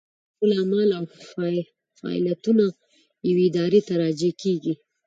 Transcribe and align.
ټول 0.37 0.51
اعمال 0.59 0.89
او 0.97 1.03
فاعلیتونه 2.01 2.65
یوې 3.29 3.47
ارادې 3.55 3.81
ته 3.87 3.93
راجع 4.03 4.31
کېږي. 4.41 4.73